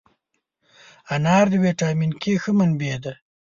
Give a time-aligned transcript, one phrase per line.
[1.13, 3.13] انار د ویټامین K ښه منبع ده.